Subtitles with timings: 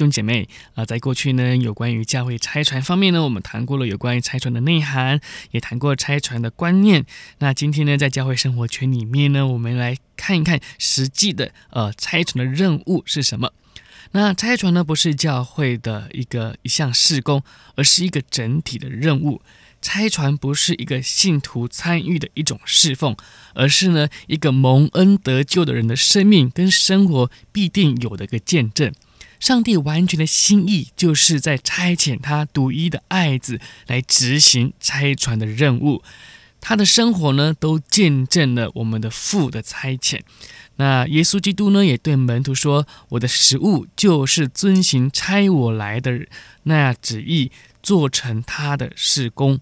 [0.00, 5.20] 兄姐妹啊，在过去呢，有关于教会拆船方面呢，我们谈过了有关于拆船的内涵，
[5.50, 7.04] 也谈过拆船的观念。
[7.40, 13.52] 那今天呢，在教会生活圈里面呢，我们来看一看实际的呃拆船的任务是什么。
[14.12, 17.42] 那拆船呢，不是教会的一个一项事工，
[17.74, 19.42] 而是一个整体的任务。
[19.82, 23.14] 拆船不是一个信徒参与的一种侍奉，
[23.54, 28.92] 而是呢一个蒙恩得救的人的生命跟生活必定有的一个见证。
[29.40, 36.02] 上帝完全的心意，就是在差遣他独一的爱子来执行差传的任务。
[36.60, 40.20] 他的生活呢，都见证了我们的父的差遣。
[40.76, 46.26] 那耶稣基督呢，也对门徒说：“我的食物就是遵行差我来的
[46.64, 47.50] 那旨意，
[47.82, 49.58] 做成他的事工。”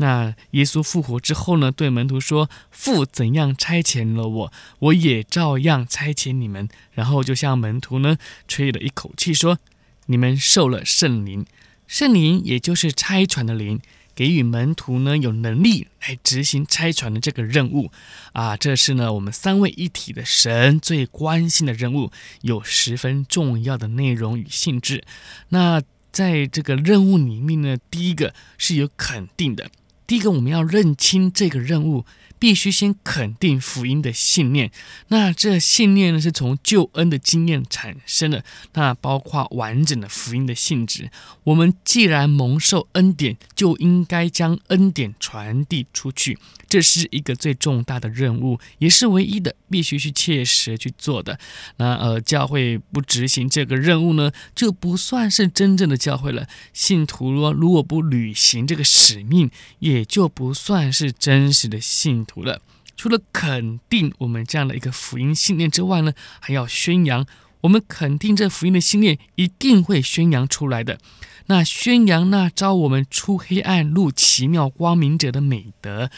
[0.00, 9.58] 那耶稣复活之后呢，对门徒说：“父怎样差遣了我，我也照样差遣你们。”然后就向门徒呢吹了一口气，说
[10.06, 11.44] ：“你们受了圣灵，
[11.88, 13.80] 圣灵也就是差传的灵，
[14.14, 17.90] 给予门徒呢有能力来执行差传的这个任务。
[18.34, 25.02] 啊，这是呢我们三位一体的神最关心的任务，有十分重要的内容与性质。
[25.48, 25.82] 那
[26.12, 29.68] 在这个任务里面呢，第一个是有肯定的。”
[30.08, 32.06] 第一个，我们要认清这个任务，
[32.38, 34.72] 必须先肯定福音的信念。
[35.08, 38.42] 那这信念呢，是从救恩的经验产生的。
[38.72, 41.10] 那包括完整的福音的性质。
[41.44, 46.38] 我们既然蒙受恩典，就应该将恩典传递出去。
[46.66, 51.38] 这是一个最重大的任务，也是唯一的，必须去切实去做的。
[51.76, 56.46] 那呃，教会不执行这个任务呢，就不算是真正的教会了。
[56.72, 62.60] 信徒若如果不履行这个使命，也就不算是真实的信徒了。
[62.96, 67.26] 除了肯定我们这样的一个福音信念之外呢，还要宣扬。
[67.62, 70.98] 我们肯定这福音的信念一定会宣扬出来的。
[71.46, 76.10] 那宣扬那招我们出黑暗入奇妙光明者的美德，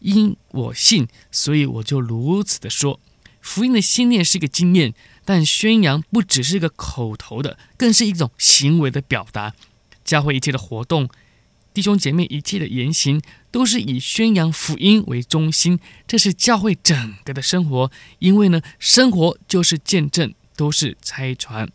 [0.00, 3.00] 因我信，所以我就如此的说。
[3.40, 4.94] 福音的信念是一个经验，
[5.24, 9.54] 但宣扬不只是一个口头的，更是一种行为的表达。
[10.02, 11.08] 教会一切的活动，
[11.74, 15.78] 弟兄姐妹一切的言行，都是以宣扬福音为中心。
[16.06, 21.68] 这是教会整个的生活，因为呢，生活就是见证，都是拆船。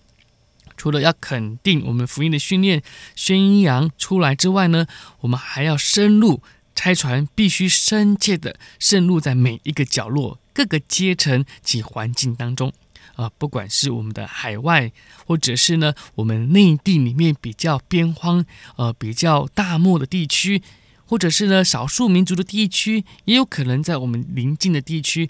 [0.78, 2.81] 除了要肯定我们福音的训练、
[3.16, 4.88] 宣扬出来之外呢，
[5.19, 6.41] 我们还要深入
[6.73, 12.72] 拆船，必须深切的渗入在每一个角落、各个阶层及环境当中。
[13.16, 14.94] 啊、不管是我们的海外，
[15.25, 18.45] 或者是呢我们内地里面比较边荒、
[18.78, 20.63] 呃比较大漠的地区，
[21.06, 25.29] 或者是呢少数民族的地区，也有可能在我们邻近的地区，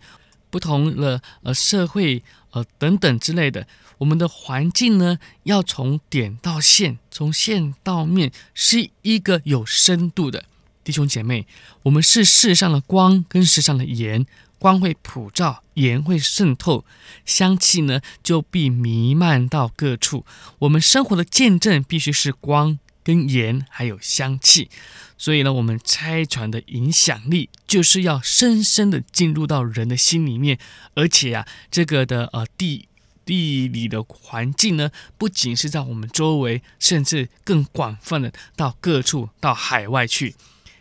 [0.49, 3.67] 不同的呃社会呃等等之类的。
[3.99, 10.45] 我们的环境呢，要从点到线，从线到面，是一个有深度的
[10.83, 11.45] 弟兄姐妹。
[11.83, 14.25] 我们是世上的光跟世上的盐，
[14.57, 16.85] 光会普照，盐会渗透，
[17.25, 20.25] 香气呢就必弥漫到各处。
[20.59, 24.69] 我们生活的见证必须是光跟盐，还有香气。
[25.17, 30.59] 所以呢，我们拆船的影响力就是要深深的进入到人的心里面，
[30.93, 32.85] 而且啊，这个的呃地。
[33.25, 34.89] 地理的环境呢，
[35.19, 40.33] 不仅是在我们周围，甚至更广泛的到各处，到海外去。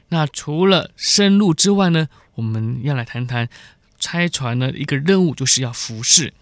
[0.08, 3.50] 那除了深入之外呢，我们要来谈谈
[4.00, 6.32] 拆船的一个任务，就是要服侍。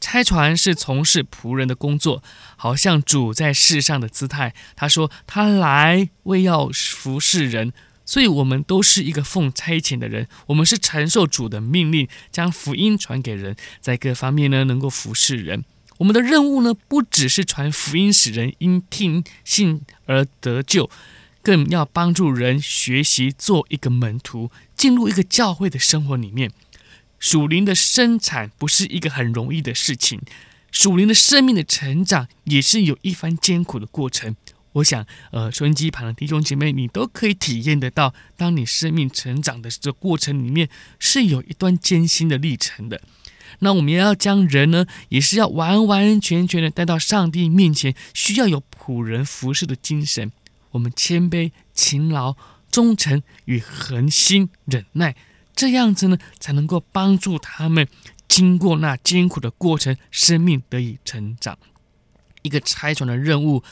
[0.00, 2.22] 拆船是从事仆人的工作，
[2.56, 4.54] 好像主在世上的姿态。
[4.74, 7.72] 他说：“他来为要服侍人。”
[8.06, 15.64] 所以，我们都是一个奉差遣的人，我们是承受主的命令，将福音传给人，在各方面呢，能够服侍人。
[15.98, 20.90] 我们的任务呢，不只是传福音，使人因听信而得救，
[21.40, 26.50] 更要帮助人学习做一个门徒，进入一个教会的生活里面。
[27.20, 30.20] 属灵的生产不是一个很容易的事情，
[30.72, 34.34] 属灵的生命的成长也是有一番艰苦的过程。
[34.72, 40.68] 我想，呃，收音机旁的弟兄姐妹，你都可以体验得到，当你生命成长的这过程里面，
[40.98, 43.02] 是有一段艰辛的历程的。
[43.58, 50.30] 那我们要将人呢，也是要完完全全的带到上帝面前，需要有仆人服侍的精神。
[50.70, 52.36] 我们谦卑、勤劳、
[52.70, 55.16] 忠诚与恒心忍耐，
[55.60, 57.86] 这样子呢，才能够帮助他们
[58.26, 61.58] 经过那艰苦的过程，生命得以成长。
[62.40, 63.62] 一个差传的任务，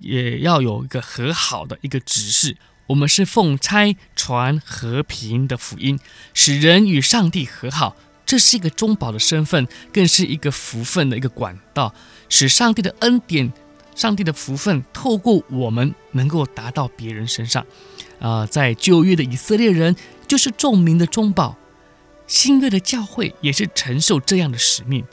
[0.00, 2.56] 也要有一个和好的一个指示。
[2.88, 6.00] 我们是奉差传和平的福音，
[6.34, 7.94] 使人与上帝和好。
[8.24, 11.94] 这是一个中保的身份，更是一个福分的一个管道，
[12.28, 13.52] 使上帝的恩典、
[13.94, 17.64] 上帝的福分透过我们能够达到别人身上。
[18.18, 19.94] 啊、在旧约的以色列人
[20.26, 21.56] 就是众民的中保，
[22.26, 25.04] 新约的教会也是承受这样的使命。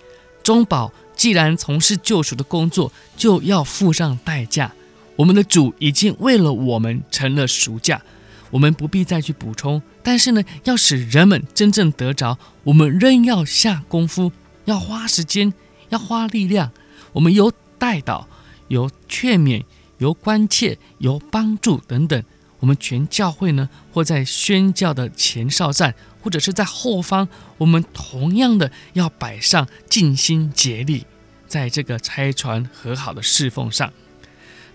[0.41, 4.73] 中保既然从事救赎的工作，就要付上代价。
[5.15, 8.01] 我们的主已经为了我们成了赎价，
[8.49, 9.81] 我们不必再去补充。
[10.01, 14.31] 但是呢，要使人们真正得着，我们仍要下功夫，
[14.65, 15.53] 要花时间，
[15.89, 16.71] 要花力量。
[17.13, 18.25] 我们有代祷，
[18.67, 19.63] 有劝勉，
[19.99, 22.23] 有关切，有帮助等等。
[22.63, 27.27] 我们全教会呢，或在宣教的前哨站，或者是在后方，
[27.57, 31.05] 我们同样的要摆上尽心竭力，
[31.45, 33.91] 在这个拆船和好的侍奉上。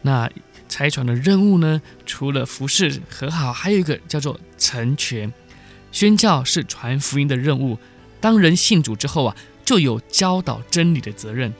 [0.02, 0.30] 那
[0.68, 5.32] 拆船的任务呢，除了服侍和好，还有一个叫做成全。
[5.90, 7.78] 宣教是传福音的任务。
[8.20, 9.34] 当人信主之后啊，
[9.64, 11.54] 就有教导真理的责任。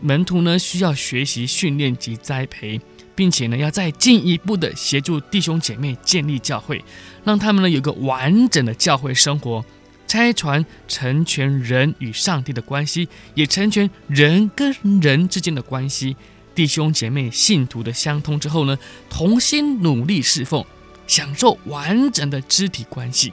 [0.00, 2.80] 门徒呢，需要学习训练及栽培，
[3.16, 6.84] 并且呢，要再进一步的协助弟兄姐妹建立教会，
[7.24, 9.64] 让他们呢有个完整的教会生活。
[10.06, 16.14] 拆传成全人与上帝的关系，也成全人跟人之间的关系。
[16.54, 18.78] 弟兄姐妹信徒的相通之后呢，
[19.10, 20.64] 同心努力侍奉，
[21.08, 23.32] 享受完整的肢体关系。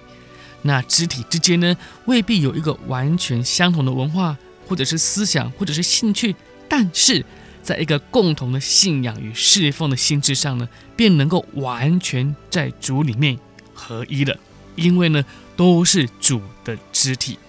[0.63, 4.35] 那肢体之间呢，未必有一个完全相同的文化，
[4.67, 6.35] 或者是思想，或者是兴趣，
[6.67, 7.23] 但是
[7.63, 13.39] 在一个共同的信仰与侍奉的心智上呢，便能够完全在主里面
[13.73, 14.37] 合一了。
[14.75, 15.23] 因为呢，
[15.55, 17.39] 都是主的肢体。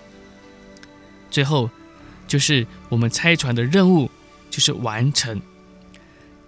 [1.30, 1.68] 最后，
[2.28, 4.10] 就是我们拆船的任务，
[4.50, 5.42] 就是完成。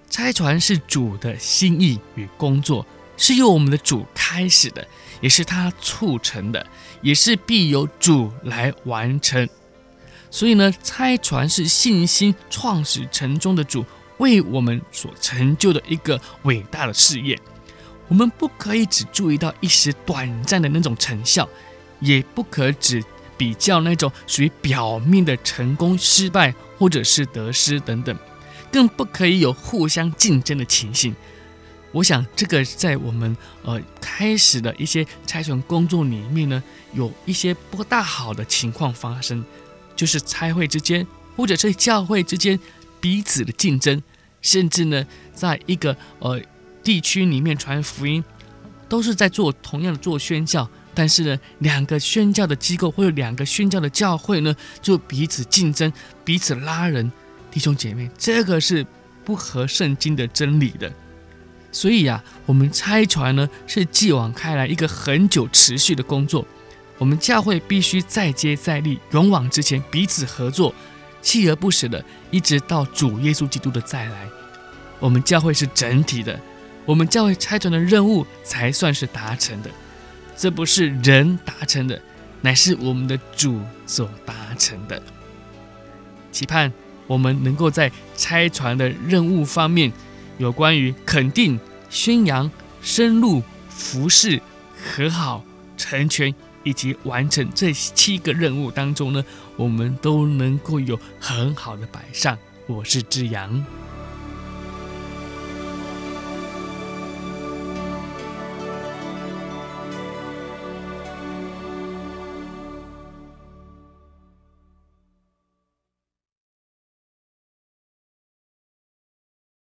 [0.09, 2.87] 拆船是主的心意与工作，
[3.17, 4.87] 是由我们的主开始的，
[5.21, 6.65] 也是他促成的，
[7.03, 9.49] 也是必由主来完成。
[10.37, 13.83] 所以呢，拆船是信心创始成终的主
[14.19, 17.41] 为我们所成就的一个伟大的事业。
[18.07, 21.49] 我们不可以只注意到一时短暂的那种成效，
[22.01, 23.03] 也不可只
[23.39, 28.15] 比较那种属于表面的成功、失败或者是得失等等。
[28.71, 31.17] 更不可以有互相竞争的情形。
[31.93, 36.63] 我想，这个在我们呃开始的一些拆船工作里面呢，
[36.93, 39.43] 有一些不大好的情况发生，
[39.97, 41.05] 就是差会之间
[41.35, 42.59] 或者是教会之间
[43.01, 44.03] 彼此的竞争，
[44.43, 45.05] 甚至呢，
[45.35, 46.41] 在一个呃
[46.85, 48.23] 地区里面传福音，
[48.89, 55.93] 都是在做同样的做宣教，但是呢，两个宣教的机构或者两个宣教的教会呢，就彼此竞争，
[56.25, 57.11] 彼此拉人。
[57.51, 58.87] 弟兄姐妹，这个是
[59.25, 60.93] 不合圣经的真理的，
[61.73, 66.47] 所以、啊，我们拆船呢是继往开来一个很久持续的工作。
[66.99, 70.75] 我们教会必须再接再厉，勇往直前，彼此合作，
[71.23, 74.29] 锲而不舍的，一直到主耶稣基督的再来。
[74.99, 76.41] 我们教会是整体的，
[76.85, 79.71] 我们教会拆船的任务才算是达成的。
[80.37, 82.01] 这不是人达成的，
[82.41, 85.03] 乃是我们的主所达成的。
[86.33, 86.73] 期盼。
[87.09, 89.93] 我们能够在拆船的任务方面，
[90.39, 91.57] 有关于肯定、
[91.89, 92.51] 宣扬、
[92.83, 94.43] 深入、服侍、
[94.77, 95.45] 和好、
[95.77, 96.35] 成全
[96.67, 99.25] 以及完成这七个任务当中呢，
[99.57, 102.37] 我们都能够有很好的摆上。
[102.67, 103.65] 我是志阳。